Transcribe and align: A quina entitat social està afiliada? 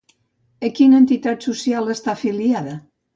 A 0.69 0.69
quina 0.79 1.01
entitat 1.03 1.45
social 1.47 1.91
està 1.97 2.11
afiliada? 2.15 2.75